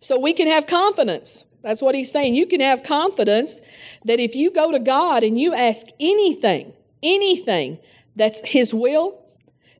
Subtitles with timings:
[0.00, 1.44] So we can have confidence.
[1.62, 2.34] That's what he's saying.
[2.34, 3.60] You can have confidence
[4.04, 7.78] that if you go to God and you ask anything, anything
[8.14, 9.24] that's his will,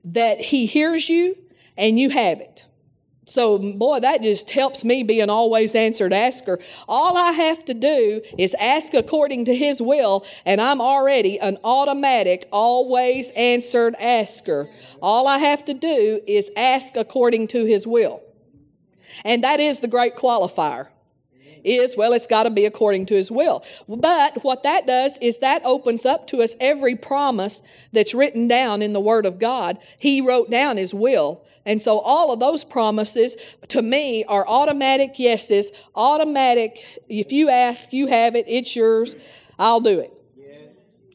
[0.04, 1.36] that he hears you
[1.76, 2.66] and you have it.
[3.28, 6.58] So, boy, that just helps me be an always answered asker.
[6.88, 11.58] All I have to do is ask according to His will, and I'm already an
[11.62, 14.70] automatic, always answered asker.
[15.02, 18.22] All I have to do is ask according to His will.
[19.24, 20.88] And that is the great qualifier.
[21.64, 23.64] Is, well, it's got to be according to His will.
[23.88, 27.62] But what that does is that opens up to us every promise
[27.92, 29.78] that's written down in the Word of God.
[29.98, 31.44] He wrote down His will.
[31.66, 36.82] And so all of those promises to me are automatic yeses, automatic.
[37.08, 39.16] If you ask, you have it, it's yours,
[39.58, 40.17] I'll do it.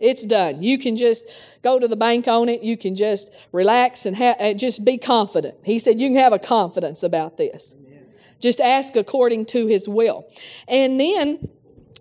[0.04, 0.62] It's done.
[0.62, 1.30] You can just
[1.62, 2.62] go to the bank on it.
[2.62, 5.56] You can just relax and ha- just be confident.
[5.64, 7.74] He said you can have a confidence about this.
[7.80, 8.08] Amen.
[8.42, 10.28] Just ask according to his will.
[10.68, 11.48] And then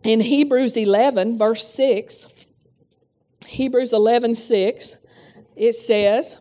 [0.03, 2.47] in Hebrews 11, verse 6,
[3.47, 4.97] Hebrews 11, 6,
[5.55, 6.39] it says,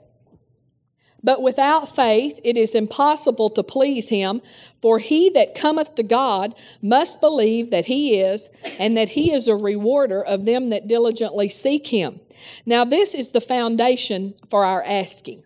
[1.24, 4.42] but without faith it is impossible to please him,
[4.82, 9.48] for he that cometh to God must believe that he is, and that he is
[9.48, 12.20] a rewarder of them that diligently seek him.
[12.66, 15.44] Now, this is the foundation for our asking.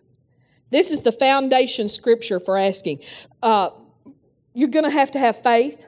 [0.70, 3.00] This is the foundation scripture for asking.
[3.42, 3.70] Uh,
[4.54, 5.86] you're going to have to have faith.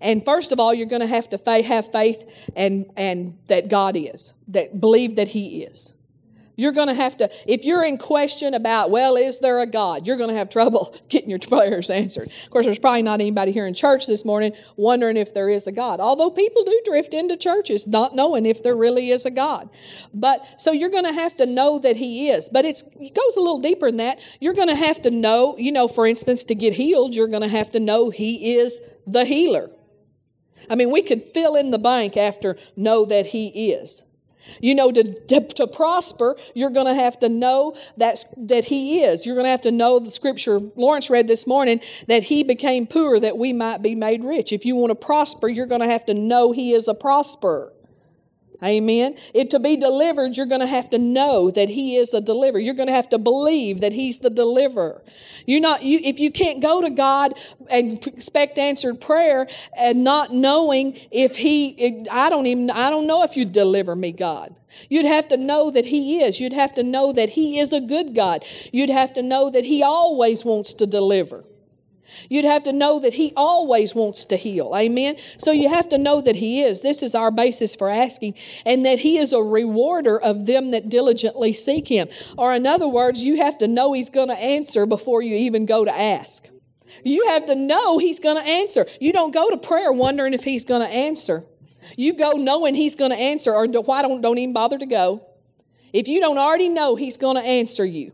[0.00, 3.96] And first of all, you're going to have to have faith and, and that God
[3.96, 5.94] is, that believe that He is.
[6.60, 10.06] You're going to have to, if you're in question about, well, is there a God?
[10.06, 12.28] You're going to have trouble getting your prayers answered.
[12.28, 15.66] Of course, there's probably not anybody here in church this morning wondering if there is
[15.66, 16.00] a God.
[16.00, 19.70] Although people do drift into churches not knowing if there really is a God.
[20.12, 22.50] But so you're going to have to know that He is.
[22.50, 24.20] But it goes a little deeper than that.
[24.38, 27.40] You're going to have to know, you know, for instance, to get healed, you're going
[27.40, 29.70] to have to know He is the healer.
[30.68, 34.02] I mean, we could fill in the blank after know that He is.
[34.60, 39.02] You know, to, to, to prosper, you're going to have to know that, that He
[39.02, 39.26] is.
[39.26, 42.86] You're going to have to know the scripture Lawrence read this morning that He became
[42.86, 44.52] poor that we might be made rich.
[44.52, 47.72] If you want to prosper, you're going to have to know He is a prosperer.
[48.62, 49.16] Amen.
[49.32, 52.60] It to be delivered, you're going to have to know that He is a deliverer.
[52.60, 55.02] You're going to have to believe that He's the deliverer.
[55.46, 55.82] You're not.
[55.82, 57.38] You, if you can't go to God
[57.70, 59.46] and expect answered prayer
[59.78, 62.70] and not knowing if He, I don't even.
[62.70, 64.54] I don't know if you deliver me, God.
[64.88, 66.38] You'd have to know that He is.
[66.38, 68.44] You'd have to know that He is a good God.
[68.72, 71.44] You'd have to know that He always wants to deliver.
[72.28, 74.72] You'd have to know that He always wants to heal.
[74.74, 75.16] Amen?
[75.38, 76.80] So you have to know that He is.
[76.80, 78.34] This is our basis for asking,
[78.64, 82.08] and that He is a rewarder of them that diligently seek Him.
[82.36, 85.66] Or, in other words, you have to know He's going to answer before you even
[85.66, 86.48] go to ask.
[87.04, 88.86] You have to know He's going to answer.
[89.00, 91.44] You don't go to prayer wondering if He's going to answer.
[91.96, 95.26] You go knowing He's going to answer, or why don't, don't even bother to go.
[95.92, 98.12] If you don't already know He's going to answer you,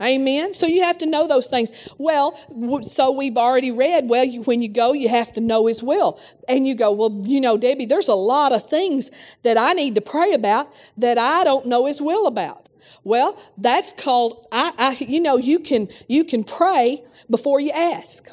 [0.00, 0.54] Amen.
[0.54, 1.88] So you have to know those things.
[1.98, 2.36] Well,
[2.82, 6.20] so we've already read, well, you, when you go, you have to know His will.
[6.48, 9.10] And you go, well, you know, Debbie, there's a lot of things
[9.42, 12.68] that I need to pray about that I don't know His will about.
[13.04, 18.30] Well, that's called, I, I you know, you can, you can pray before you ask.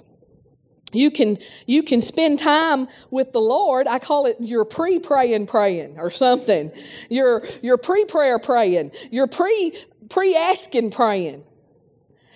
[0.94, 3.88] You can, you can spend time with the Lord.
[3.88, 6.72] I call it your pre-praying praying or something.
[7.10, 8.92] Your, your pre-prayer praying.
[9.12, 9.76] Your pre,
[10.10, 11.44] pre-asking praying.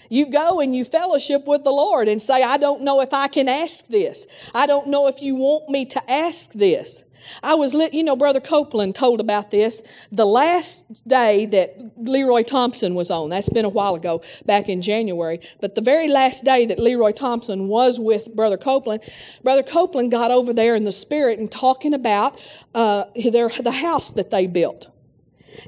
[0.09, 3.27] You go and you fellowship with the Lord and say, I don't know if I
[3.27, 4.25] can ask this.
[4.53, 7.03] I don't know if you want me to ask this.
[7.43, 12.43] I was, lit, you know, Brother Copeland told about this the last day that Leroy
[12.43, 13.29] Thompson was on.
[13.29, 15.41] That's been a while ago, back in January.
[15.59, 19.03] But the very last day that Leroy Thompson was with Brother Copeland,
[19.43, 22.39] Brother Copeland got over there in the spirit and talking about
[22.73, 24.87] uh, their, the house that they built.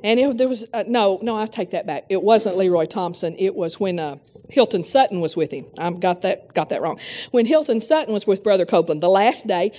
[0.04, 2.06] And it, there was, uh, no, no, I take that back.
[2.10, 3.36] It wasn't Leroy Thompson.
[3.38, 4.18] It was when uh,
[4.52, 5.66] Hilton Sutton was with him.
[5.78, 7.00] I got that, got that wrong.
[7.32, 9.72] When Hilton Sutton was with Brother Copeland, the last day,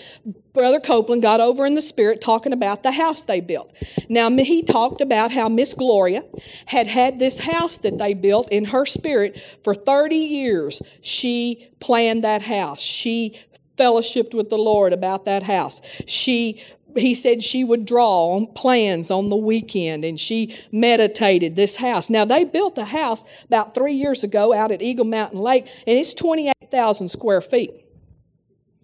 [0.55, 3.73] Brother Copeland got over in the spirit talking about the house they built.
[4.09, 6.25] Now, he talked about how Miss Gloria
[6.67, 10.83] had had this house that they built in her spirit for 30 years.
[11.03, 12.81] She planned that house.
[12.81, 13.39] She
[13.77, 15.81] fellowshipped with the Lord about that house.
[16.07, 16.63] She
[16.97, 22.11] he said she would draw on plans on the weekend and she meditated this house.
[22.11, 25.99] Now, they built a house about three years ago out at Eagle Mountain Lake, and
[25.99, 27.71] it's 28,000 square feet.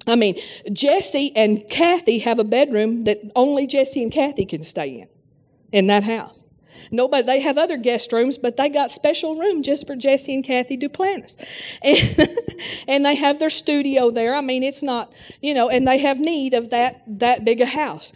[0.06, 0.36] I mean,
[0.72, 5.08] Jesse and Cathy have a bedroom that only Jesse and Cathy can stay in,
[5.70, 6.47] in that house.
[6.90, 10.44] Nobody, they have other guest rooms, but they got special room just for Jesse and
[10.44, 11.36] Cathy Duplantis.
[11.88, 12.28] And,
[12.88, 14.34] and they have their studio there.
[14.34, 17.66] I mean, it's not, you know, and they have need of that, that big a
[17.66, 18.12] house.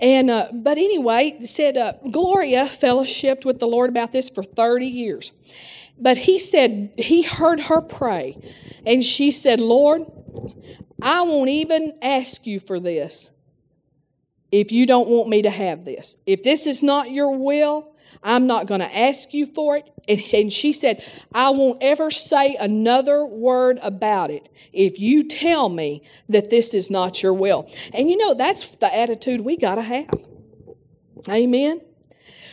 [0.00, 4.86] And, uh, but anyway, said, uh, Gloria fellowshipped with the Lord about this for 30
[4.86, 5.32] years.
[5.98, 8.36] But he said, he heard her pray.
[8.86, 10.02] And she said, Lord,
[11.00, 13.30] I won't even ask you for this
[14.52, 16.18] if you don't want me to have this.
[16.26, 19.88] If this is not your will, I'm not going to ask you for it.
[20.08, 21.04] And, and, she said,
[21.34, 26.90] I won't ever say another word about it if you tell me that this is
[26.90, 27.68] not your will.
[27.92, 30.14] And you know, that's the attitude we got to have.
[31.28, 31.80] Amen.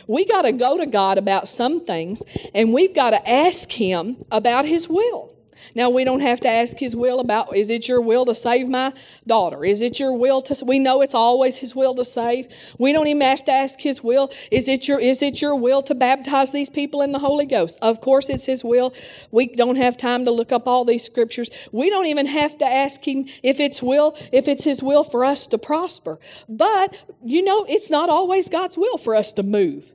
[0.06, 2.22] We got to go to God about some things
[2.54, 5.33] and we've got to ask Him about His will.
[5.74, 8.68] Now, we don't have to ask His will about, is it your will to save
[8.68, 8.92] my
[9.26, 9.64] daughter?
[9.64, 12.74] Is it your will to, we know it's always His will to save.
[12.78, 15.82] We don't even have to ask His will, is it your, is it your will
[15.82, 17.78] to baptize these people in the Holy Ghost?
[17.82, 18.94] Of course, it's His will.
[19.30, 21.68] We don't have time to look up all these scriptures.
[21.72, 25.24] We don't even have to ask Him if it's will, if it's His will for
[25.24, 26.18] us to prosper.
[26.48, 29.90] But, you know, it's not always God's will for us to move.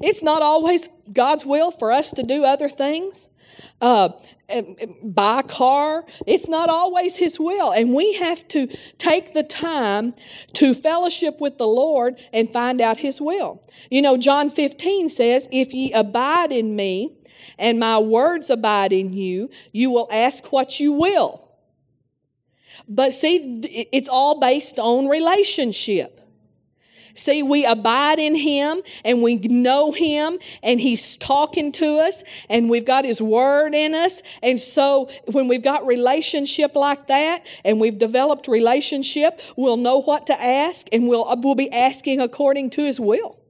[0.00, 3.28] It's not always God's will for us to do other things
[3.80, 4.10] uh,
[5.02, 6.04] buy a car.
[6.26, 7.72] It's not always His will.
[7.72, 10.14] And we have to take the time
[10.54, 13.62] to fellowship with the Lord and find out His will.
[13.90, 17.16] You know, John 15 says, If ye abide in me,
[17.58, 21.42] and my words abide in you, you will ask what you will.
[22.88, 23.60] But see,
[23.92, 26.15] it's all based on relationship.
[27.16, 32.70] See, we abide in Him and we know Him and He's talking to us and
[32.70, 34.22] we've got His Word in us.
[34.42, 40.26] And so when we've got relationship like that and we've developed relationship, we'll know what
[40.28, 43.40] to ask and we'll, we'll be asking according to His will.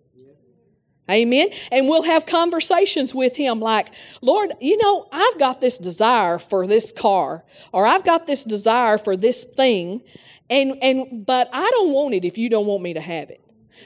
[1.10, 1.48] Amen.
[1.70, 3.88] And we'll have conversations with him like,
[4.22, 8.98] Lord, you know, I've got this desire for this car, or I've got this desire
[8.98, 10.02] for this thing,
[10.50, 13.40] and, and, but I don't want it if you don't want me to have it.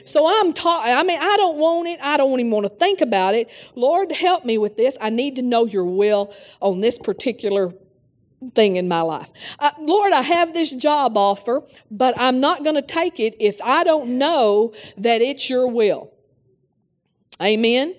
[0.05, 1.99] So I'm taught, I mean, I don't want it.
[2.01, 3.49] I don't even want to think about it.
[3.75, 4.97] Lord, help me with this.
[5.01, 7.73] I need to know your will on this particular
[8.55, 9.55] thing in my life.
[9.59, 13.61] Uh, Lord, I have this job offer, but I'm not going to take it if
[13.63, 16.11] I don't know that it's your will.
[17.41, 17.95] Amen.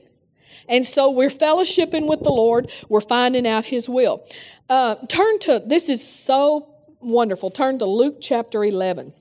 [0.68, 2.72] And so we're fellowshipping with the Lord.
[2.88, 4.26] We're finding out His will.
[4.68, 7.50] Uh, turn to, this is so wonderful.
[7.50, 9.12] Turn to Luke chapter 11.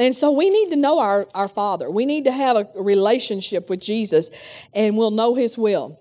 [0.00, 1.90] And so we need to know our, our Father.
[1.90, 4.30] We need to have a relationship with Jesus,
[4.72, 6.00] and we'll know His will.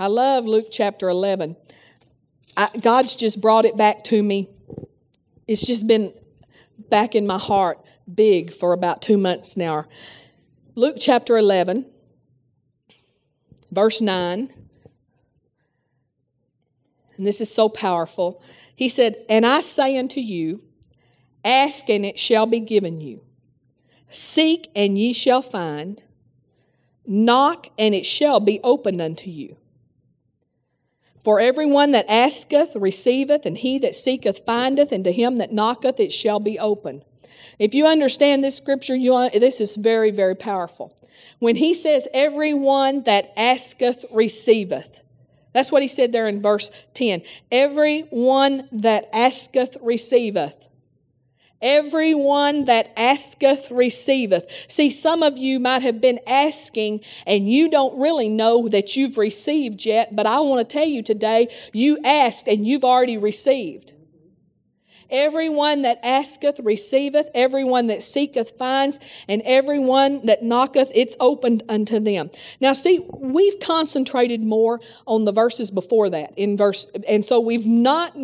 [0.00, 1.54] I love Luke chapter 11.
[2.56, 4.50] I, God's just brought it back to me.
[5.46, 6.12] It's just been
[6.90, 7.78] back in my heart
[8.12, 9.84] big for about two months now.
[10.74, 11.86] Luke chapter 11,
[13.70, 14.52] verse 9.
[17.22, 18.42] And this is so powerful.
[18.74, 20.60] He said, And I say unto you,
[21.44, 23.20] ask and it shall be given you.
[24.10, 26.02] Seek and ye shall find.
[27.06, 29.56] Knock and it shall be opened unto you.
[31.22, 36.00] For everyone that asketh receiveth, and he that seeketh findeth, and to him that knocketh
[36.00, 37.04] it shall be opened.
[37.56, 40.98] If you understand this scripture, you, this is very, very powerful.
[41.38, 45.01] When he says, Everyone that asketh receiveth,
[45.52, 47.22] that's what he said there in verse 10.
[47.50, 50.68] Every one that asketh receiveth.
[51.60, 54.66] Everyone that asketh receiveth.
[54.68, 59.16] See, some of you might have been asking and you don't really know that you've
[59.16, 63.92] received yet, but I want to tell you today, you asked and you've already received.
[65.12, 72.00] Everyone that asketh receiveth, everyone that seeketh finds, and everyone that knocketh it's opened unto
[72.00, 72.30] them.
[72.60, 77.66] Now, see, we've concentrated more on the verses before that in verse, and so we've
[77.66, 78.16] not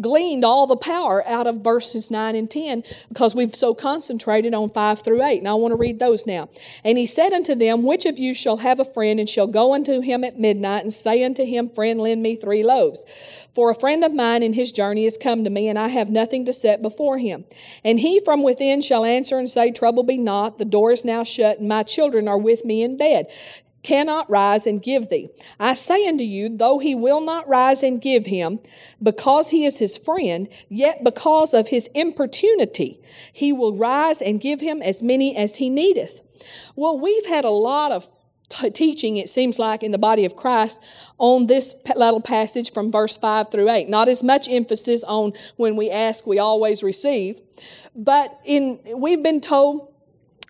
[0.00, 4.70] gleaned all the power out of verses 9 and 10 because we've so concentrated on
[4.70, 5.38] 5 through 8.
[5.38, 6.48] And I want to read those now.
[6.84, 9.74] And he said unto them, Which of you shall have a friend and shall go
[9.74, 13.04] unto him at midnight and say unto him, Friend, lend me three loaves?
[13.54, 16.10] For a friend of mine in his journey is come to me, and I have
[16.10, 17.44] nothing to set before him.
[17.84, 21.24] And he from within shall answer and say, Trouble be not, the door is now
[21.24, 23.26] shut, and my children are with me in bed
[23.82, 25.28] cannot rise and give thee.
[25.58, 28.60] I say unto you, though he will not rise and give him,
[29.02, 33.00] because he is his friend, yet because of his importunity,
[33.32, 36.20] he will rise and give him as many as he needeth.
[36.76, 38.08] Well, we've had a lot of
[38.70, 40.82] teaching, it seems like, in the body of Christ
[41.18, 43.88] on this little passage from verse 5 through 8.
[43.88, 47.40] Not as much emphasis on when we ask, we always receive.
[47.94, 49.92] But in, we've been told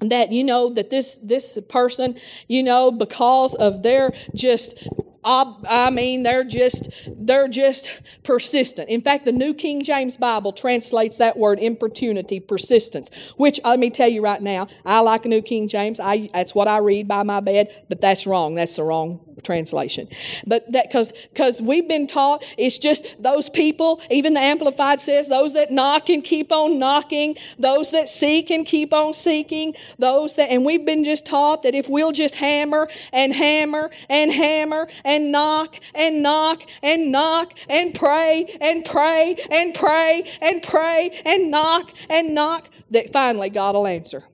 [0.01, 2.17] that you know that this this person
[2.49, 4.89] you know because of their just
[5.25, 8.89] I mean, they're just, they're just persistent.
[8.89, 13.79] In fact, the New King James Bible translates that word importunity, persistence, which uh, let
[13.79, 16.01] me tell you right now, I like a New King James.
[16.01, 18.55] I, that's what I read by my bed, but that's wrong.
[18.55, 20.09] That's the wrong translation.
[20.47, 25.29] But that, cause, cause we've been taught it's just those people, even the Amplified says,
[25.29, 30.37] those that knock and keep on knocking, those that seek and keep on seeking, those
[30.37, 34.89] that, and we've been just taught that if we'll just hammer and hammer and hammer
[35.05, 41.51] and knock and knock and knock and pray and pray and pray and pray and
[41.51, 44.25] knock and knock that finally God will answer.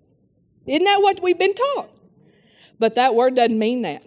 [0.67, 1.91] Isn't that what we've been taught?
[2.79, 4.03] But that word doesn't mean that.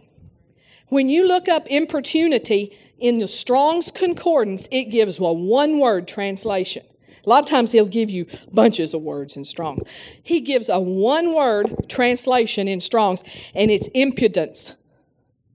[0.92, 6.84] When you look up importunity in the Strong's Concordance, it gives a one word translation.
[7.26, 9.84] A lot of times he'll give you bunches of words in Strong's.
[10.22, 13.24] He gives a one word translation in Strong's,
[13.56, 14.76] and it's impudence.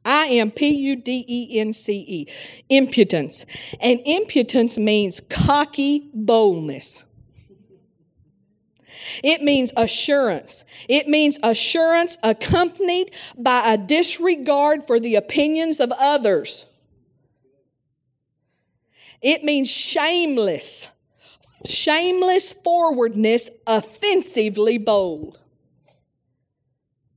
[0.07, 2.27] I am P U D E N C E.
[2.71, 3.45] Impudence.
[3.79, 7.05] And impudence means cocky boldness.
[9.23, 10.65] It means assurance.
[10.89, 16.67] It means assurance accompanied by a disregard for the opinions of others.
[19.23, 20.89] It means shameless,
[21.67, 25.41] shameless forwardness, offensively bold.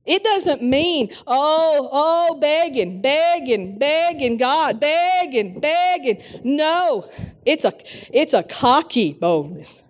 [0.06, 6.22] It doesn't mean, oh, oh, begging, begging, begging God, begging, begging.
[6.42, 7.08] No,
[7.44, 7.72] it's a,
[8.12, 9.84] it's a cocky boldness.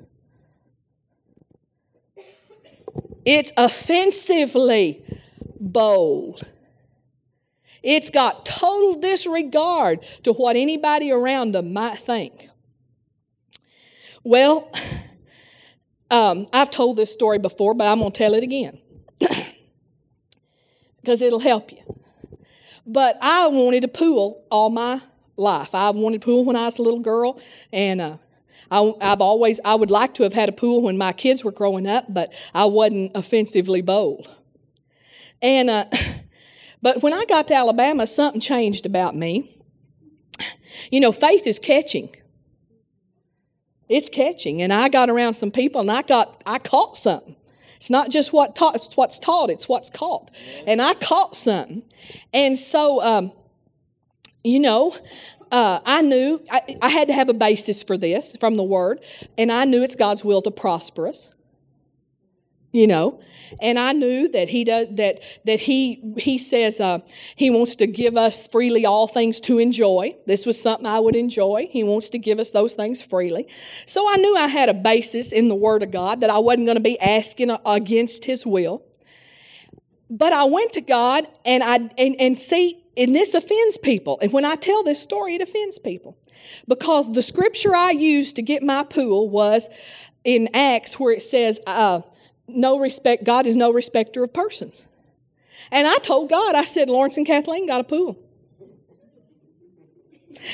[3.32, 5.04] It's offensively
[5.60, 6.42] bold.
[7.80, 12.48] It's got total disregard to what anybody around them might think.
[14.24, 14.68] Well,
[16.10, 18.80] um, I've told this story before, but I'm going to tell it again
[21.00, 22.00] because it'll help you.
[22.84, 25.00] But I wanted a pool all my
[25.36, 25.72] life.
[25.72, 27.40] I wanted a pool when I was a little girl,
[27.72, 28.16] and uh,
[28.70, 31.52] I, have always I would like to have had a pool when my kids were
[31.52, 34.28] growing up, but I wasn't offensively bold.
[35.42, 35.84] And uh,
[36.82, 39.56] but when I got to Alabama, something changed about me.
[40.90, 42.14] You know, faith is catching.
[43.88, 47.36] It's catching, and I got around some people, and I got I caught something.
[47.80, 50.30] It's not just what taught, it's what's taught, it's what's caught.
[50.66, 51.82] And I caught something.
[52.34, 53.32] And so, um,
[54.44, 54.94] you know,
[55.50, 59.00] uh, I knew I, I, had to have a basis for this from the Word,
[59.36, 61.32] and I knew it's God's will to prosper us
[62.72, 63.20] you know?
[63.60, 67.00] And i knew that he does that that he he says uh,
[67.34, 70.14] he wants to give us freely all things to enjoy.
[70.24, 71.66] This was something i would enjoy.
[71.68, 73.48] He wants to give us those things freely.
[73.86, 76.66] So i knew i had a basis in the word of god that i wasn't
[76.66, 78.84] going to be asking against his will.
[80.08, 84.32] But i went to god and i and, and see and this offends people and
[84.32, 86.16] when i tell this story it offends people
[86.68, 89.68] because the scripture i used to get my pool was
[90.24, 92.00] in acts where it says uh,
[92.54, 94.86] no respect, God is no respecter of persons.
[95.72, 98.18] And I told God, I said, Lawrence and Kathleen got a pool.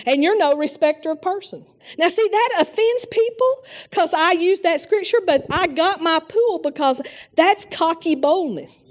[0.05, 1.79] And you're no respecter of persons.
[1.99, 6.59] Now, see, that offends people because I use that scripture, but I got my pool
[6.59, 7.01] because
[7.37, 8.85] that's cocky boldness.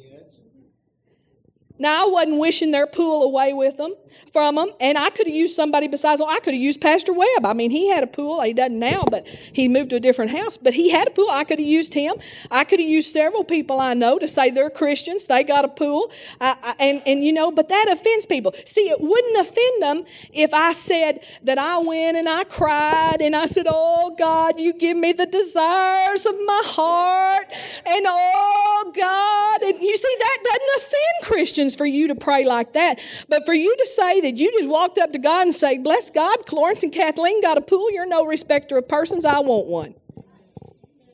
[1.78, 3.94] Now, I wasn't wishing their pool away with them,
[4.32, 7.46] from them, and I could have used somebody besides, I could have used Pastor Webb.
[7.46, 8.42] I mean, he had a pool.
[8.42, 11.28] He doesn't now, but he moved to a different house, but he had a pool.
[11.30, 12.14] I could have used him.
[12.50, 15.26] I could have used several people I know to say they're Christians.
[15.26, 16.12] They got a pool.
[16.40, 18.54] I, I, and, and, you know, but that offends people.
[18.66, 20.04] See, it wouldn't offend them
[20.34, 24.74] if I said that I went and I cried and I said, Oh, God, you
[24.74, 27.48] give me the desires of my heart.
[27.86, 29.62] And oh, God.
[29.64, 33.00] And you see, that doesn't offend Christians for you to pray like that.
[33.30, 36.10] But for you to say that you just walked up to God and say, Bless
[36.10, 39.96] God, Clarence and Kathleen got a pool, you're no respecter of persons, I want one.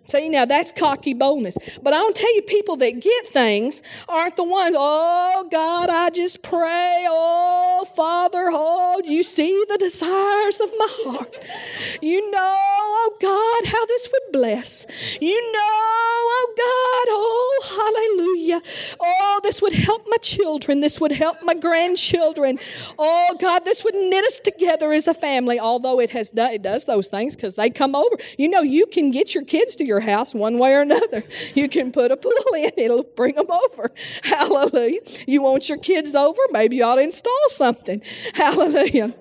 [0.06, 1.80] See, now that's cocky boldness.
[1.82, 6.44] But I'll tell you, people that get things aren't the ones, oh, God, I just
[6.44, 7.06] pray.
[7.08, 12.00] Oh, Father, oh, you see the desires of my heart.
[12.02, 12.72] You know
[13.04, 15.18] oh God, how this would bless.
[15.22, 18.62] You know, oh God, oh hallelujah.
[19.00, 20.82] Oh, this would help my children.
[20.82, 22.60] This would help my grandchildren.
[23.00, 25.60] Oh God, this would knit us together as a family.
[25.60, 28.18] Although it has it does those things because they come over.
[28.38, 31.24] You know, you can get your kids to your house one way or another.
[31.56, 33.92] You can put a pool in, it'll bring them over.
[34.24, 35.02] Hallelujah.
[35.28, 36.40] You want your kids over?
[36.52, 38.02] Maybe you ought to install something.
[38.34, 39.14] Hallelujah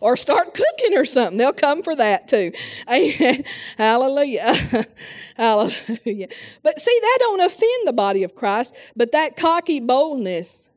[0.00, 1.38] or start cooking or something.
[1.38, 2.52] They'll come for that too.
[2.90, 3.44] Amen.
[3.76, 4.54] Hallelujah.
[5.36, 6.28] Hallelujah.
[6.62, 10.70] But see, that don't offend the body of Christ, but that cocky boldness,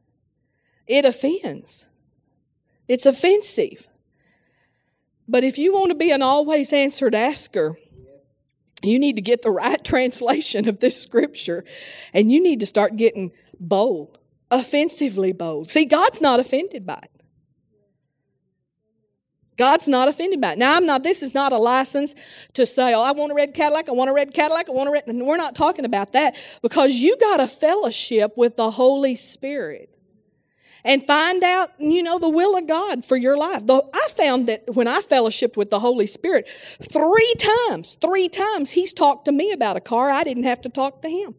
[0.88, 1.88] it offends.
[2.88, 3.88] It's offensive.
[5.28, 7.78] But if you want to be an always answered asker,
[8.90, 11.64] you need to get the right translation of this scripture
[12.14, 14.20] and you need to start getting bold,
[14.52, 15.70] offensively bold.
[15.70, 17.10] See, God's not offended by it.
[19.56, 20.58] God's not offended by it.
[20.58, 22.16] Now, I'm not, this is not a license
[22.54, 24.90] to say, oh, I want a red Cadillac, I want a red Cadillac, I want
[24.90, 25.04] a red.
[25.08, 29.93] We're not talking about that because you got a fellowship with the Holy Spirit
[30.86, 33.66] and find out, you know, the will of God for your life.
[33.66, 37.36] The, I found that when I fellowshipped with the Holy Spirit, three
[37.68, 40.10] times, three times, He's talked to me about a car.
[40.10, 41.36] I didn't have to talk to Him.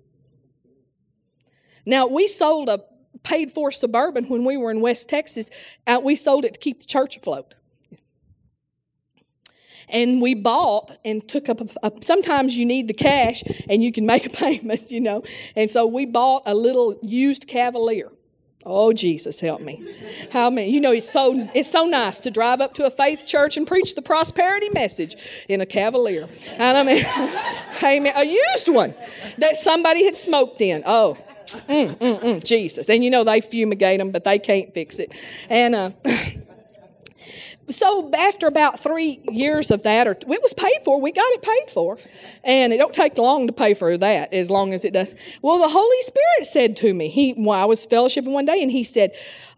[1.87, 2.81] Now, we sold a
[3.23, 5.51] paid for Suburban when we were in West Texas.
[5.87, 7.55] Uh, we sold it to keep the church afloat
[9.89, 13.93] and we bought and took up a, a, sometimes you need the cash and you
[13.93, 15.23] can make a payment you know
[15.57, 18.11] and so we bought a little used cavalier
[18.67, 19.85] oh jesus help me.
[20.33, 23.27] How many you know it's so it's so nice to drive up to a faith
[23.27, 26.29] church and preach the prosperity message in a cavalier.
[26.59, 27.05] And i mean
[27.83, 28.95] amen a used one
[29.39, 30.83] that somebody had smoked in.
[30.87, 31.17] Oh
[31.47, 32.89] mm, mm, mm, jesus.
[32.89, 35.15] And you know they fumigate them but they can't fix it.
[35.51, 35.91] And uh
[37.69, 41.43] so after about three years of that, or it was paid for, we got it
[41.43, 41.99] paid for,
[42.45, 45.15] and it don't take long to pay for that as long as it does.
[45.43, 48.71] Well, the Holy Spirit said to me, he, well, I was fellowshipping one day, and
[48.71, 49.13] he said,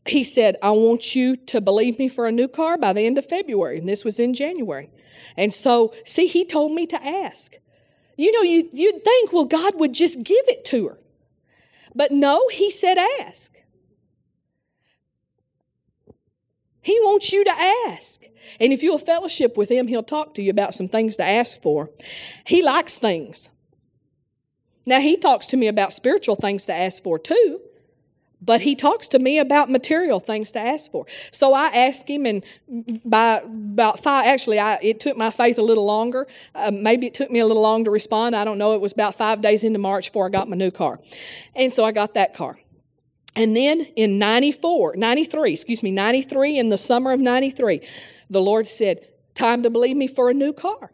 [0.07, 3.19] he said, I want you to believe me for a new car by the end
[3.19, 4.89] of February, and this was in January.
[5.37, 7.57] And so, see, he told me to ask.
[8.17, 10.99] You know, you, you'd think, well, God would just give it to her.
[11.95, 13.53] But no, he said ask.
[16.87, 17.51] He wants you to
[17.89, 18.23] ask.
[18.61, 21.61] And if you'll fellowship with him, he'll talk to you about some things to ask
[21.61, 21.91] for.
[22.47, 23.51] He likes things.
[24.87, 27.61] Now, he talks to me about spiritual things to ask for too,
[28.41, 31.07] but he talks to me about material things to ask for.
[31.33, 32.45] So I asked him, and
[33.05, 36.29] by about five, actually, I, it took my faith a little longer.
[36.55, 38.37] Uh, maybe it took me a little long to respond.
[38.37, 38.75] I don't know.
[38.75, 41.01] It was about five days into March before I got my new car.
[41.57, 42.57] And so I got that car.
[43.37, 47.87] And then in 94, 93, excuse me, 93, in the summer of 93,
[48.31, 50.91] the Lord said, Time to believe me for a new car.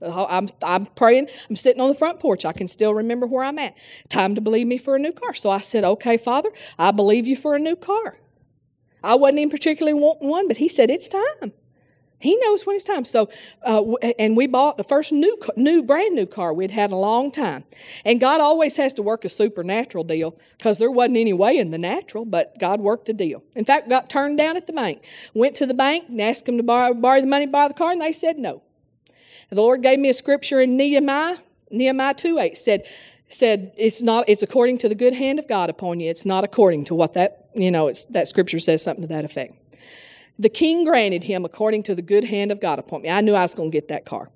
[0.00, 1.28] Oh, I'm, I'm praying.
[1.48, 2.46] I'm sitting on the front porch.
[2.46, 3.76] I can still remember where I'm at.
[4.08, 5.34] Time to believe me for a new car.
[5.34, 8.16] So I said, Okay, Father, I believe you for a new car.
[9.04, 11.52] I wasn't even particularly wanting one, but He said, It's time.
[12.22, 13.04] He knows when it's time.
[13.04, 13.28] So,
[13.66, 13.82] uh,
[14.16, 17.64] and we bought the first new, new, brand new car we'd had a long time.
[18.04, 21.70] And God always has to work a supernatural deal because there wasn't any way in
[21.70, 23.42] the natural, but God worked a deal.
[23.56, 25.04] In fact, got turned down at the bank.
[25.34, 27.90] Went to the bank and asked them to borrow, borrow the money, buy the car,
[27.90, 28.62] and they said no.
[29.50, 31.38] And the Lord gave me a scripture in Nehemiah,
[31.72, 32.84] Nehemiah 2 8 said,
[33.28, 36.08] said it's not it's according to the good hand of God upon you.
[36.08, 39.24] It's not according to what that you know it's that scripture says something to that
[39.24, 39.54] effect.
[40.42, 43.08] The king granted him according to the good hand of God upon me.
[43.08, 44.28] I knew I was going to get that car.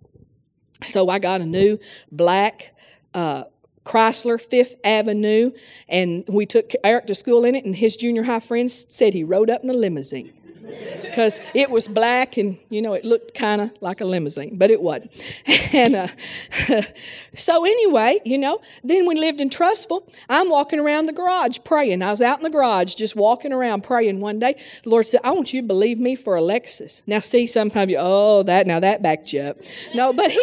[0.85, 1.81] So I got a new
[2.12, 2.77] black
[3.12, 3.42] uh,
[3.85, 5.51] Chrysler Fifth Avenue,
[5.88, 9.25] and we took Eric to school in it, and his junior high friends said he
[9.25, 10.33] rode up in a limousine
[11.16, 14.70] because it was black and you know it looked kind of like a limousine but
[14.70, 15.11] it wasn't.
[15.72, 16.09] And uh,
[17.35, 22.02] so anyway you know then we lived in Trussville i'm walking around the garage praying.
[22.02, 24.55] I was out in the garage just walking around praying one day.
[24.85, 27.02] The lord said i want you to believe me for a Lexus.
[27.07, 29.59] Now see sometimes you oh that now that backed you up.
[29.94, 30.37] No but he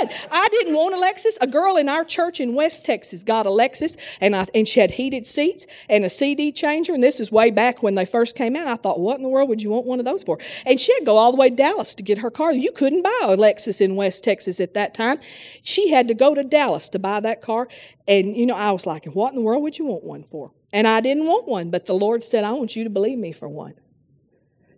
[0.00, 0.10] did.
[0.30, 1.36] I didn't want a Lexus.
[1.40, 4.80] A girl in our church in west texas got a Lexus and, I, and she
[4.80, 8.36] had heated seats and a cd changer and this is way back when they first
[8.36, 8.66] came out.
[8.66, 10.38] I thought what in the world would you want one of those for?
[10.66, 12.52] And she'd go all the way to Dallas to get her car.
[12.52, 15.18] You couldn't buy a Lexus in West Texas at that time.
[15.62, 17.68] She had to go to Dallas to buy that car.
[18.06, 20.52] And, you know, I was like, what in the world would you want one for?
[20.72, 23.32] And I didn't want one, but the Lord said, I want you to believe me
[23.32, 23.74] for one.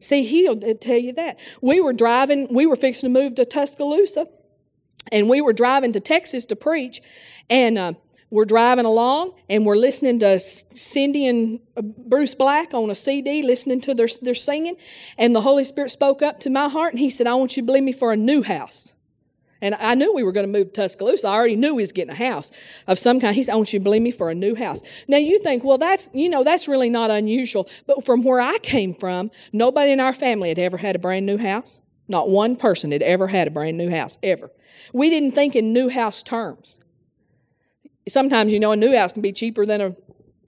[0.01, 1.39] See, he'll tell you that.
[1.61, 4.27] We were driving, we were fixing to move to Tuscaloosa,
[5.13, 7.01] and we were driving to Texas to preach,
[7.49, 7.93] and uh,
[8.33, 13.42] we're driving along and we're listening to Cindy and uh, Bruce Black on a CD,
[13.42, 14.75] listening to their, their singing.
[15.18, 17.62] And the Holy Spirit spoke up to my heart and He said, I want you
[17.62, 18.95] to believe me for a new house.
[19.61, 21.29] And I knew we were going to move to Tuscaloosa.
[21.29, 23.37] I already knew we was getting a house of some kind.
[23.37, 25.05] He said, I want you to believe me for a new house.
[25.09, 27.68] Now you think, well, that's, you know, that's really not unusual.
[27.87, 31.27] But from where I came from, nobody in our family had ever had a brand
[31.27, 31.83] new house.
[32.09, 34.51] Not one person had ever had a brand new house, ever.
[34.95, 36.79] We didn't think in new house terms.
[38.09, 39.97] Sometimes, you know, a new house can be cheaper than a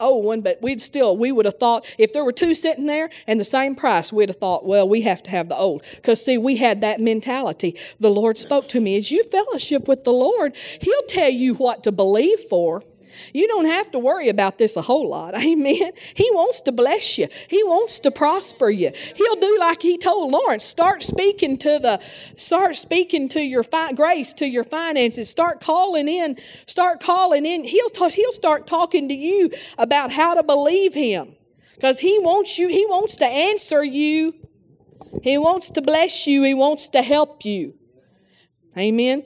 [0.01, 3.09] old one, but we'd still, we would have thought, if there were two sitting there
[3.27, 5.85] and the same price, we'd have thought, well, we have to have the old.
[5.97, 7.77] Because, see, we had that mentality.
[8.01, 11.85] The Lord spoke to me, as you fellowship with the Lord, He'll tell you what
[11.85, 12.83] to believe for.
[13.33, 15.35] You don't have to worry about this a whole lot.
[15.39, 15.93] Amen.
[16.15, 17.29] He wants to bless you.
[17.49, 18.91] He wants to prosper you.
[19.17, 20.65] He'll do like he told Lawrence.
[20.65, 25.29] Start speaking to the start speaking to your fi- grace, to your finances.
[25.29, 26.37] Start calling in.
[26.39, 27.65] Start calling in.
[27.65, 31.35] He'll t- he'll start talking to you about how to believe him.
[31.75, 34.35] Because he wants you, he wants to answer you.
[35.23, 36.43] He wants to bless you.
[36.43, 37.75] He wants to help you.
[38.77, 39.25] Amen.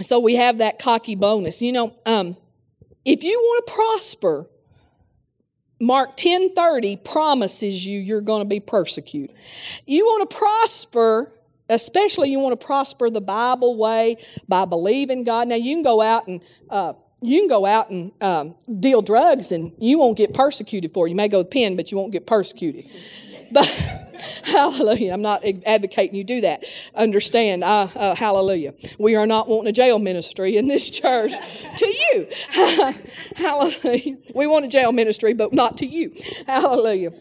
[0.00, 1.60] So we have that cocky bonus.
[1.60, 2.36] You know, um,
[3.04, 4.46] if you want to prosper,
[5.80, 9.34] Mark 10:30 promises you you're going to be persecuted.
[9.86, 11.32] You want to prosper,
[11.68, 14.16] especially you want to prosper the Bible way
[14.48, 15.48] by believing God.
[15.48, 19.52] Now you can go out and uh, you can go out and um, deal drugs
[19.52, 21.10] and you won't get persecuted for it.
[21.10, 22.86] You may go to pen, but you won't get persecuted.
[23.52, 24.07] But
[24.44, 26.64] hallelujah, I'm not advocating you do that.
[26.94, 28.74] Understand, uh, hallelujah.
[28.98, 31.32] We are not wanting a jail ministry in this church
[31.76, 32.26] to you.
[33.36, 34.16] hallelujah.
[34.34, 36.14] We want a jail ministry, but not to you.
[36.46, 37.12] Hallelujah.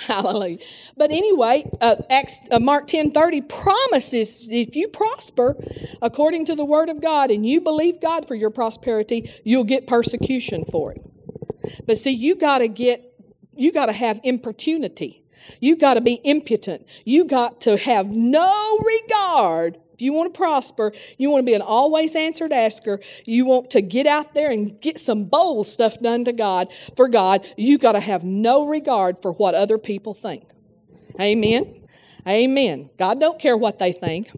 [0.00, 0.58] Hallelujah.
[0.96, 5.56] But anyway, uh, Acts, uh, Mark 10 30 promises if you prosper
[6.00, 9.86] according to the word of God and you believe God for your prosperity, you'll get
[9.86, 11.02] persecution for it.
[11.86, 13.02] But see, you got to get,
[13.56, 15.24] you got to have importunity.
[15.60, 16.86] You got to be impudent.
[17.04, 19.78] You got to have no regard.
[19.94, 23.70] If you want to prosper, you want to be an always answered asker, you want
[23.70, 27.78] to get out there and get some bold stuff done to God, for God, you
[27.78, 30.44] got to have no regard for what other people think.
[31.20, 31.88] Amen.
[32.28, 32.90] Amen.
[32.96, 34.30] God don't care what they think.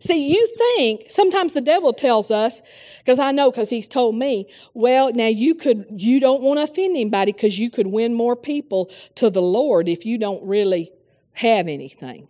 [0.00, 2.62] See, you think sometimes the devil tells us,
[2.98, 6.64] because I know because he's told me, well, now you could, you don't want to
[6.64, 10.92] offend anybody because you could win more people to the Lord if you don't really
[11.34, 12.28] have anything.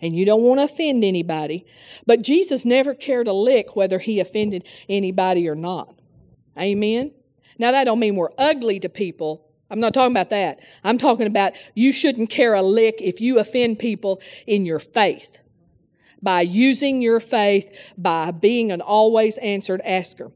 [0.00, 1.66] And you don't want to offend anybody.
[2.06, 5.98] But Jesus never cared a lick whether he offended anybody or not.
[6.58, 7.12] Amen.
[7.58, 9.42] Now that don't mean we're ugly to people.
[9.70, 10.60] I'm not talking about that.
[10.84, 15.40] I'm talking about you shouldn't care a lick if you offend people in your faith
[16.26, 20.32] by using your faith, by being an always answered asker.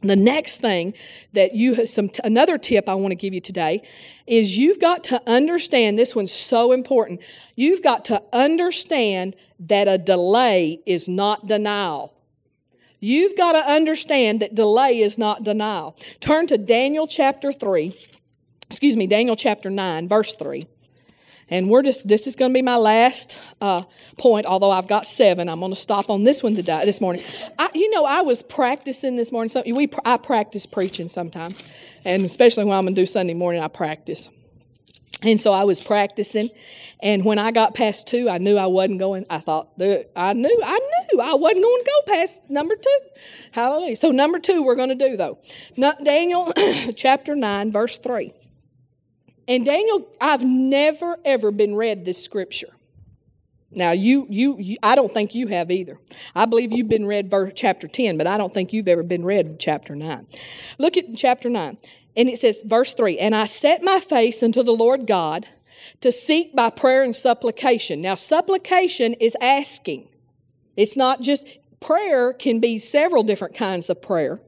[0.00, 0.94] The next thing
[1.34, 3.86] that you some another tip I want to give you today
[4.26, 7.20] is you've got to understand this one's so important.
[7.56, 12.14] You've got to understand that a delay is not denial.
[12.98, 15.94] You've got to understand that delay is not denial.
[16.20, 17.92] Turn to Daniel chapter 3.
[18.70, 20.64] Excuse me, Daniel chapter 9 verse 3.
[21.50, 23.82] And we're just, this is going to be my last uh,
[24.18, 25.48] point, although I've got seven.
[25.48, 27.22] I'm going to stop on this one today, this morning.
[27.58, 29.48] I, you know, I was practicing this morning.
[29.48, 31.66] So we, I practice preaching sometimes,
[32.04, 34.28] and especially when I'm going to do Sunday morning, I practice.
[35.22, 36.48] And so I was practicing,
[37.02, 39.26] and when I got past two, I knew I wasn't going.
[39.28, 40.78] I thought, I knew, I
[41.12, 42.98] knew I wasn't going to go past number two.
[43.50, 43.96] Hallelujah.
[43.96, 45.40] So number two, we're going to do though.
[46.04, 46.52] Daniel
[46.96, 48.32] chapter nine, verse three.
[49.48, 52.68] And Daniel, I've never ever been read this scripture.
[53.70, 55.98] Now, you, you, you, I don't think you have either.
[56.34, 59.24] I believe you've been read verse, chapter 10, but I don't think you've ever been
[59.24, 60.26] read chapter 9.
[60.78, 61.76] Look at chapter 9.
[62.16, 65.46] And it says, verse 3 And I set my face unto the Lord God
[66.00, 68.00] to seek by prayer and supplication.
[68.00, 70.08] Now, supplication is asking.
[70.76, 74.40] It's not just prayer, can be several different kinds of prayer.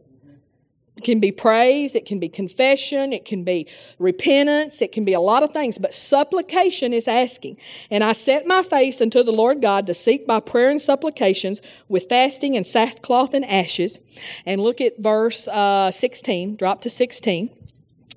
[1.01, 3.67] It can be praise, it can be confession, it can be
[3.99, 7.57] repentance, it can be a lot of things, but supplication is asking.
[7.91, 11.63] And I set my face unto the Lord God to seek by prayer and supplications
[11.89, 13.99] with fasting and sackcloth and ashes.
[14.45, 17.49] And look at verse uh, 16, drop to 16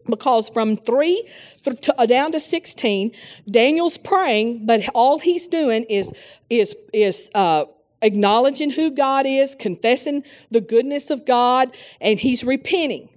[0.09, 1.25] because from 3
[1.63, 3.13] to, uh, down to 16
[3.49, 6.11] daniel's praying but all he's doing is
[6.49, 7.63] is is uh,
[8.03, 13.09] acknowledging who God is, confessing the goodness of God, and he's repenting.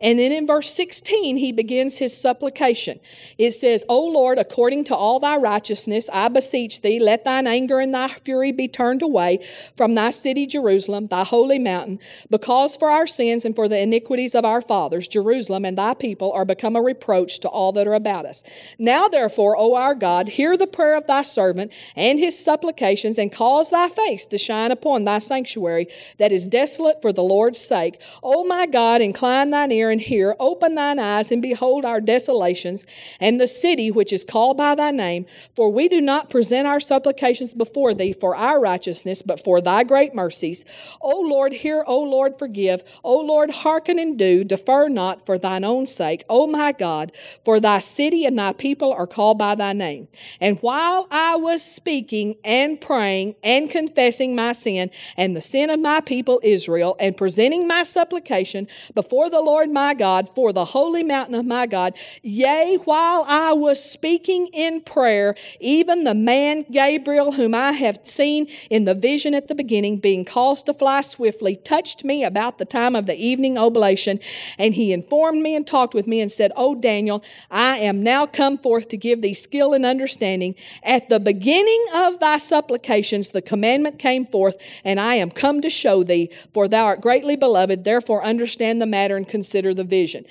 [0.00, 3.00] And then in verse 16, he begins his supplication.
[3.36, 7.80] It says, O Lord, according to all thy righteousness, I beseech thee, let thine anger
[7.80, 11.98] and thy fury be turned away from thy city, Jerusalem, thy holy mountain,
[12.30, 16.32] because for our sins and for the iniquities of our fathers, Jerusalem and thy people
[16.32, 18.42] are become a reproach to all that are about us.
[18.78, 23.30] Now, therefore, O our God, hear the prayer of thy servant and his supplications, and
[23.30, 28.00] cause thy face to shine upon thy sanctuary that is desolate for the Lord's sake.
[28.22, 32.86] O my God, incline thine ear and hear, open thine eyes and behold our desolations
[33.20, 35.26] and the city which is called by thy name.
[35.54, 39.84] For we do not present our supplications before thee for our righteousness, but for thy
[39.84, 40.64] great mercies.
[41.00, 42.82] O Lord, hear, O Lord, forgive.
[43.02, 46.24] O Lord, hearken and do, defer not for thine own sake.
[46.28, 47.12] O my God,
[47.44, 50.08] for thy city and thy people are called by thy name.
[50.40, 55.80] And while I was speaking and praying and confessing my sin and the sin of
[55.80, 61.02] my people Israel and presenting my supplication before the Lord my God for the holy
[61.02, 61.96] mountain of my God.
[62.22, 68.46] Yea, while I was speaking in prayer, even the man Gabriel, whom I have seen
[68.70, 72.64] in the vision at the beginning, being caused to fly swiftly, touched me about the
[72.64, 74.20] time of the evening oblation,
[74.58, 78.26] and he informed me and talked with me and said, O Daniel, I am now
[78.26, 80.54] come forth to give thee skill and understanding.
[80.82, 85.70] At the beginning of thy supplications, the commandment came forth, and I am come to
[85.70, 90.24] show thee, for thou art greatly beloved, therefore understand the matter and consider the vision.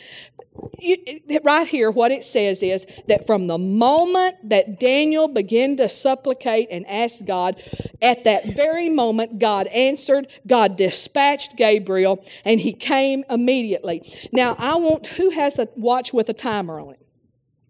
[1.43, 6.67] right here, what it says is that from the moment that Daniel began to supplicate
[6.71, 7.61] and ask God,
[8.01, 14.01] at that very moment, God answered, God dispatched Gabriel, and he came immediately.
[14.31, 17.05] Now, I want, who has a watch with a timer on it?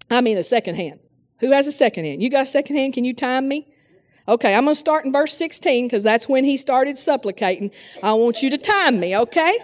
[0.09, 0.99] I mean, a second hand.
[1.39, 2.21] Who has a second hand?
[2.21, 2.93] You got a second hand?
[2.93, 3.67] Can you time me?
[4.27, 7.71] Okay, I'm going to start in verse 16 because that's when he started supplicating.
[8.03, 9.57] I want you to time me, okay?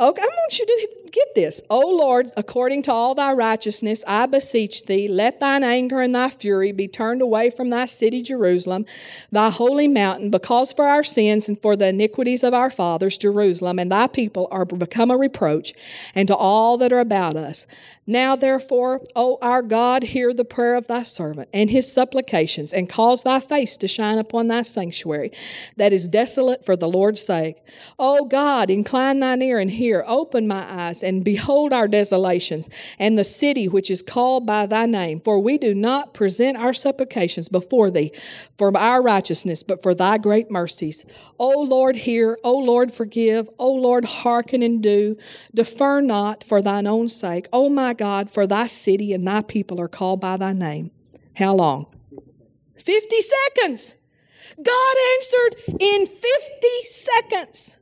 [0.00, 1.62] Okay, I want you to get this.
[1.70, 6.30] O Lord, according to all thy righteousness, I beseech thee, let thine anger and thy
[6.30, 8.86] fury be turned away from thy city Jerusalem,
[9.30, 13.78] thy holy mountain, because for our sins and for the iniquities of our fathers, Jerusalem,
[13.78, 15.72] and thy people are become a reproach,
[16.14, 17.66] and to all that are about us.
[18.06, 22.88] Now, therefore, O our God, hear the prayer of thy servant and his supplications, and
[22.88, 25.30] cause thy face to shine upon thy sanctuary
[25.76, 27.56] that is desolate for the Lord's sake.
[27.98, 33.18] O God, incline thine ear and hear, open my eyes, and behold our desolations, and
[33.18, 35.20] the city which is called by thy name.
[35.20, 38.12] For we do not present our supplications before thee
[38.58, 41.04] for our righteousness, but for thy great mercies.
[41.38, 45.16] O Lord, hear, O Lord, forgive, O Lord, hearken and do,
[45.54, 47.48] defer not for thine own sake.
[47.52, 50.90] O my God, for thy city and thy people are called by thy name.
[51.34, 51.86] How long?
[52.76, 53.96] 50 seconds.
[54.62, 56.26] God answered in 50
[56.84, 57.78] seconds.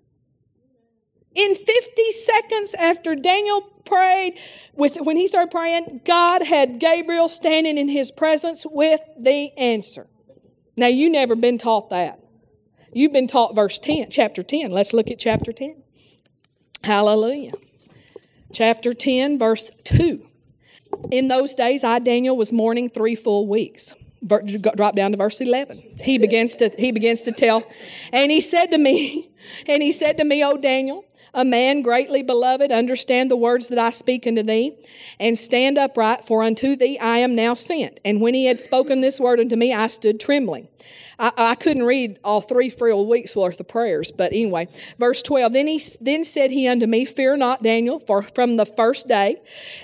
[1.41, 4.39] In 50 seconds after Daniel prayed,
[4.75, 10.07] with, when he started praying, God had Gabriel standing in his presence with the answer.
[10.77, 12.21] Now, you never been taught that.
[12.93, 14.71] You've been taught verse 10, chapter 10.
[14.71, 15.83] Let's look at chapter 10.
[16.83, 17.53] Hallelujah
[18.53, 20.27] chapter 10, verse 2.
[21.11, 23.95] In those days, I, Daniel, was mourning three full weeks.
[24.27, 25.83] Drop down to verse 11.
[25.99, 27.63] He begins to, he begins to tell,
[28.13, 29.30] and he said to me,
[29.67, 33.79] and he said to me, O Daniel, a man greatly beloved, understand the words that
[33.79, 34.75] I speak unto thee,
[35.19, 38.01] and stand upright, for unto thee I am now sent.
[38.05, 40.69] And when he had spoken this word unto me, I stood trembling.
[41.19, 45.53] I, I couldn't read all three full weeks worth of prayers, but anyway, verse 12.
[45.53, 49.37] Then he then said he unto me, Fear not, Daniel, for from the first day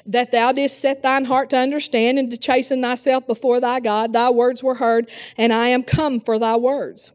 [0.06, 4.12] that thou didst set thine heart to understand and to chasten thyself before thy God,
[4.12, 7.12] thy words were heard, and I am come for thy words.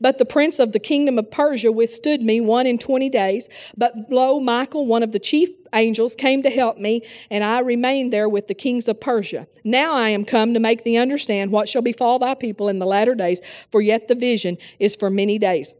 [0.00, 3.48] But the prince of the kingdom of Persia withstood me one in twenty days.
[3.76, 8.12] But lo, Michael, one of the chief angels, came to help me, and I remained
[8.12, 9.46] there with the kings of Persia.
[9.64, 12.86] Now I am come to make thee understand what shall befall thy people in the
[12.86, 15.74] latter days, for yet the vision is for many days.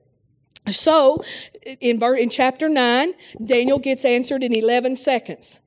[0.71, 1.23] So,
[1.81, 3.13] in, in chapter 9,
[3.45, 5.61] Daniel gets answered in 11 seconds.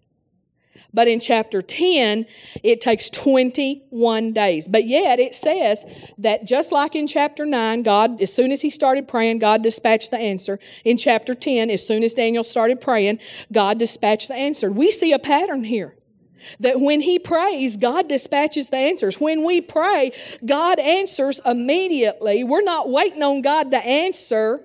[0.94, 2.26] But in chapter 10,
[2.64, 4.68] it takes 21 days.
[4.68, 8.70] But yet it says that just like in chapter 9, God, as soon as he
[8.70, 10.60] started praying, God dispatched the answer.
[10.84, 13.20] In chapter 10, as soon as Daniel started praying,
[13.52, 14.72] God dispatched the answer.
[14.72, 15.96] We see a pattern here.
[16.60, 19.20] That when he prays, God dispatches the answers.
[19.20, 20.12] When we pray,
[20.46, 22.44] God answers immediately.
[22.44, 24.64] We're not waiting on God to answer.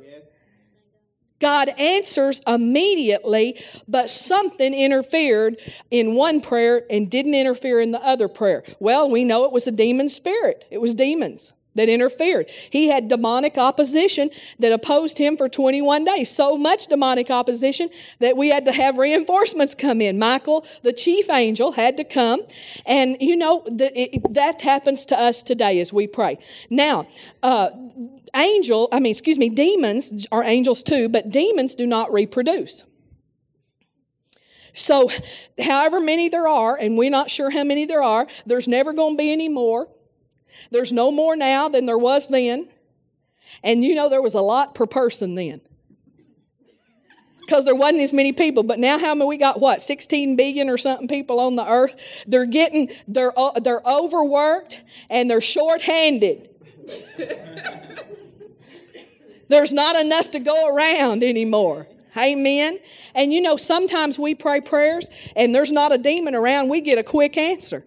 [1.43, 8.29] God answers immediately, but something interfered in one prayer and didn't interfere in the other
[8.29, 8.63] prayer.
[8.79, 11.53] Well, we know it was a demon spirit, it was demons.
[11.75, 12.51] that interfered.
[12.51, 14.29] He had demonic opposition
[14.59, 16.31] that opposed him for 21 days.
[16.31, 20.19] So much demonic opposition that we had to have reinforcements come in.
[20.19, 22.43] Michael, the chief angel, had to come.
[22.85, 26.37] And you know, the, it, that happens to us today as we pray.
[26.69, 27.07] Now,
[27.43, 27.71] uh,
[28.35, 32.85] angel, I mean, excuse me, demons are angels too, but demons do not reproduce.
[34.75, 35.11] So,
[35.63, 39.15] however many there are, and we're not sure how many there are, there's never going
[39.15, 39.89] to be any more.
[40.71, 42.69] There's no more now than there was then.
[43.63, 45.61] And you know, there was a lot per person then.
[47.41, 49.61] Because there wasn't as many people, but now how many we got?
[49.61, 52.25] What 16 billion or something people on the earth?
[52.27, 56.49] They're getting they're they're overworked and they're short-handed.
[59.53, 61.87] There's not enough to go around anymore.
[62.17, 62.79] Amen.
[63.15, 66.97] And you know, sometimes we pray prayers and there's not a demon around, we get
[66.97, 67.85] a quick answer.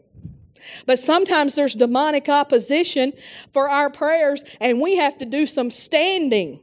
[0.86, 3.14] But sometimes there's demonic opposition
[3.52, 6.60] for our prayers and we have to do some standing.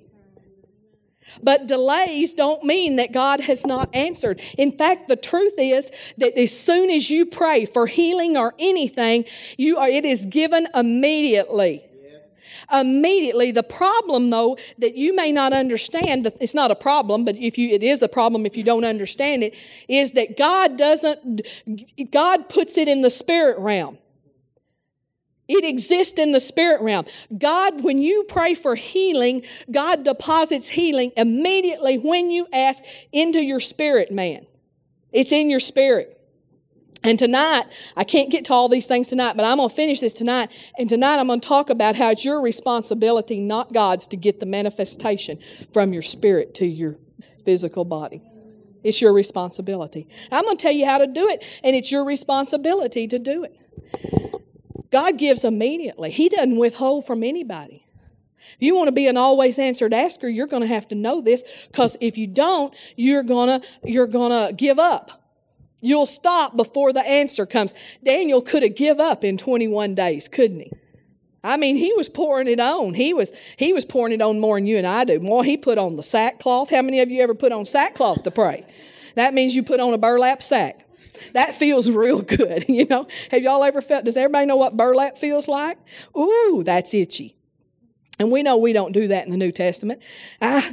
[1.42, 4.40] But delays don't mean that God has not answered.
[4.56, 9.24] In fact, the truth is that as soon as you pray for healing or anything,
[9.58, 11.82] you are, it is given immediately
[12.72, 13.50] immediately.
[13.50, 17.68] The problem, though, that you may not understand, it's not a problem, but if you,
[17.70, 19.54] it is a problem if you don't understand it,
[19.88, 21.42] is that God doesn't,
[22.10, 23.98] God puts it in the spirit realm.
[25.48, 27.04] It exists in the spirit realm.
[27.36, 32.82] God, when you pray for healing, God deposits healing immediately when you ask
[33.12, 34.46] into your spirit, man.
[35.12, 36.21] It's in your spirit.
[37.04, 37.64] And tonight,
[37.96, 40.50] I can't get to all these things tonight, but I'm going to finish this tonight.
[40.78, 44.38] And tonight, I'm going to talk about how it's your responsibility, not God's, to get
[44.38, 45.38] the manifestation
[45.72, 46.96] from your spirit to your
[47.44, 48.22] physical body.
[48.84, 50.08] It's your responsibility.
[50.30, 53.44] I'm going to tell you how to do it, and it's your responsibility to do
[53.44, 53.56] it.
[54.90, 57.86] God gives immediately, He doesn't withhold from anybody.
[58.38, 61.20] If you want to be an always answered asker, you're going to have to know
[61.20, 65.21] this because if you don't, you're going to, you're going to give up.
[65.82, 67.74] You'll stop before the answer comes.
[68.02, 70.72] Daniel could have give up in 21 days, couldn't he?
[71.44, 72.94] I mean, he was pouring it on.
[72.94, 75.18] He was he was pouring it on more than you and I do.
[75.18, 76.70] More, he put on the sackcloth.
[76.70, 78.64] How many of you ever put on sackcloth to pray?
[79.16, 80.86] That means you put on a burlap sack.
[81.32, 83.08] That feels real good, you know.
[83.32, 84.04] Have y'all ever felt?
[84.04, 85.78] Does everybody know what burlap feels like?
[86.16, 87.36] Ooh, that's itchy.
[88.22, 90.00] And we know we don't do that in the New Testament.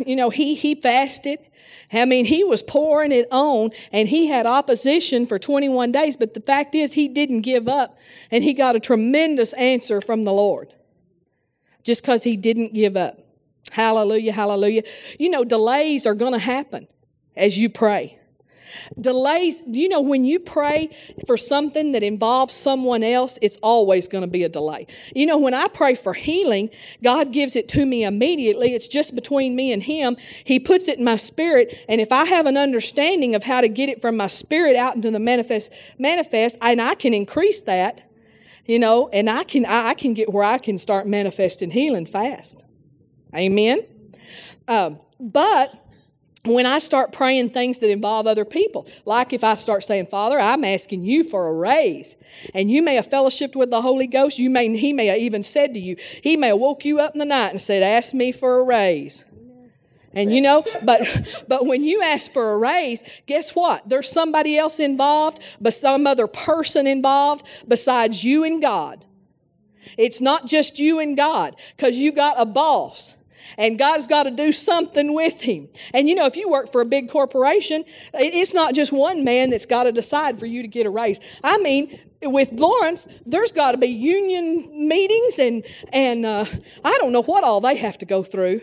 [0.06, 1.40] You know, he he fasted.
[1.92, 6.36] I mean, he was pouring it on and he had opposition for 21 days, but
[6.36, 7.98] the fact is he didn't give up
[8.30, 10.72] and he got a tremendous answer from the Lord
[11.82, 13.18] just because he didn't give up.
[13.72, 14.84] Hallelujah, hallelujah.
[15.18, 16.88] You know, delays are going to happen
[17.36, 18.19] as you pray.
[19.00, 20.90] Delays, you know, when you pray
[21.26, 24.88] for something that involves someone else, it's always going to be a delay.
[25.16, 26.70] You know, when I pray for healing,
[27.04, 28.74] God gives it to me immediately.
[28.74, 30.18] It's just between me and Him.
[30.44, 31.74] He puts it in my spirit.
[31.88, 34.96] And if I have an understanding of how to get it from my spirit out
[34.96, 38.10] into the manifest, manifest, and I can increase that,
[38.66, 42.64] you know, and I can, I, can get where I can start manifesting healing fast.
[43.36, 43.80] Amen.
[44.68, 45.74] Um, but
[46.46, 50.40] when I start praying things that involve other people, like if I start saying, Father,
[50.40, 52.16] I'm asking you for a raise,
[52.54, 55.44] and you may have fellowshipped with the Holy Ghost, you may, he may have even
[55.44, 58.14] said to you, he may have woke you up in the night and said, ask
[58.14, 59.26] me for a raise.
[60.14, 63.88] And you know, but but when you ask for a raise, guess what?
[63.88, 69.06] There's somebody else involved, but some other person involved besides you and God.
[70.00, 73.18] It's not just you and God, because you got a boss
[73.58, 75.70] and God's got to do something with him.
[75.94, 77.84] And you know, if you work for a big corporation,
[78.14, 81.20] it's not just one man that's got to decide for you to get a raise.
[81.44, 86.46] I mean, with Lawrence, there's got to be union meetings and and uh,
[86.84, 88.62] I don't know what all they have to go through.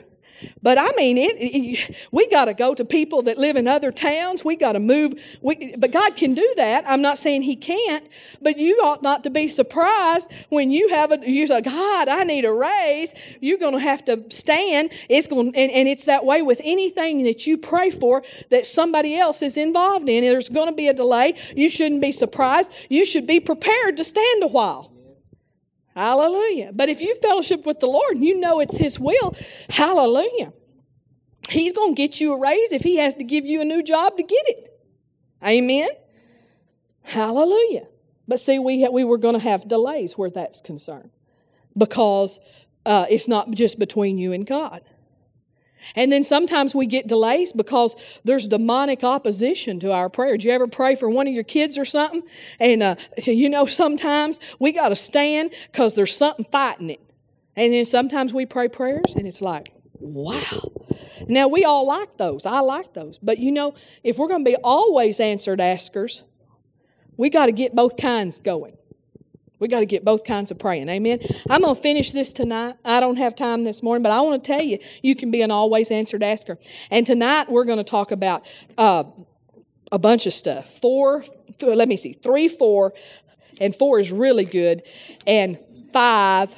[0.63, 3.93] But I mean, it, it we got to go to people that live in other
[3.93, 4.45] towns.
[4.45, 5.15] We got to move.
[5.41, 6.85] We, but God can do that.
[6.87, 8.09] I'm not saying He can't,
[8.41, 12.25] but you ought not to be surprised when you have a, you say, God, I
[12.25, 13.39] need a raise.
[13.41, 14.93] You're going to have to stand.
[15.09, 19.17] It's going, and, and it's that way with anything that you pray for that somebody
[19.17, 20.25] else is involved in.
[20.25, 21.35] There's going to be a delay.
[21.55, 22.73] You shouldn't be surprised.
[22.89, 24.96] You should be prepared to stand a while.
[25.97, 26.73] Hallelujah.
[26.75, 29.35] But if you fellowship with the Lord and you know it's His will,
[29.71, 30.53] hallelujah.
[31.49, 33.83] He's going to get you a raise if He has to give you a new
[33.83, 34.79] job to get it.
[35.45, 35.89] Amen.
[37.03, 37.87] Hallelujah.
[38.29, 41.11] But see, we, we were going to have delays where that's concerned
[41.77, 42.41] because
[42.85, 44.83] uh, it's not just between you and God.
[45.95, 50.37] And then sometimes we get delays because there's demonic opposition to our prayer.
[50.37, 52.23] Do you ever pray for one of your kids or something?
[52.59, 57.01] And uh, you know, sometimes we got to stand because there's something fighting it.
[57.57, 60.73] And then sometimes we pray prayers and it's like, wow.
[61.29, 62.47] Now we all like those.
[62.47, 63.19] I like those.
[63.19, 66.23] But you know, if we're going to be always answered askers,
[67.17, 68.77] we got to get both kinds going.
[69.59, 70.89] We got to get both kinds of praying.
[70.89, 71.21] Amen.
[71.49, 72.75] I'm going to finish this tonight.
[72.85, 75.43] I don't have time this morning, but I want to tell you, you can be
[75.43, 76.59] an always answered asker.
[76.91, 79.05] And tonight we're going to talk about uh,
[79.91, 80.81] a bunch of stuff.
[80.81, 81.23] Four,
[81.59, 82.93] th- let me see, three, four,
[83.61, 84.83] and four is really good,
[85.27, 85.59] and
[85.93, 86.55] five,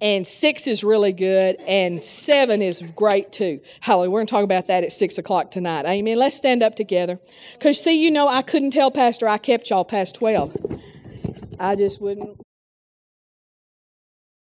[0.00, 3.60] and six is really good, and seven is great too.
[3.80, 4.10] Hallelujah.
[4.10, 5.86] We're going to talk about that at six o'clock tonight.
[5.86, 6.18] Amen.
[6.18, 7.18] Let's stand up together.
[7.54, 10.80] Because, see, you know, I couldn't tell Pastor I kept y'all past 12.
[11.58, 12.40] I just wouldn't